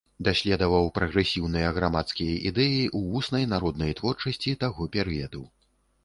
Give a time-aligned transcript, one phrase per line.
[0.27, 5.43] Даследаваў прагрэсіўныя грамадскія ідэі ў вуснай народнай творчасці таго перыяду.